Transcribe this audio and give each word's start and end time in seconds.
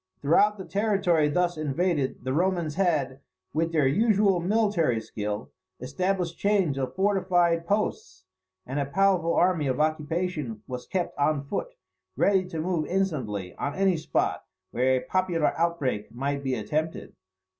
Throughout 0.23 0.57
the 0.57 0.65
territory 0.65 1.29
thus 1.29 1.57
invaded, 1.57 2.23
the 2.23 2.33
Romans 2.33 2.73
had, 2.73 3.19
with 3.53 3.71
their 3.71 3.85
usual 3.87 4.39
military 4.39 4.99
skill, 4.99 5.51
established 5.79 6.39
chains 6.39 6.75
of 6.79 6.95
fortified 6.95 7.67
posts; 7.67 8.25
and 8.65 8.79
a 8.79 8.85
powerful 8.87 9.35
army 9.35 9.67
of 9.67 9.79
occupation 9.79 10.63
was 10.65 10.87
kept 10.87 11.15
on 11.19 11.43
foot, 11.43 11.75
ready 12.15 12.47
to 12.47 12.59
move 12.59 12.87
instantly 12.87 13.53
on 13.57 13.75
any 13.75 13.95
spot 13.95 14.43
where 14.71 14.95
a 14.97 15.03
popular 15.03 15.53
outbreak 15.55 16.11
might 16.11 16.43
be 16.43 16.55
attempted. 16.55 17.13